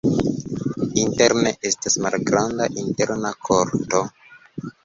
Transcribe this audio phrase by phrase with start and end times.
[1.01, 4.05] Interne estas malgranda interna korto.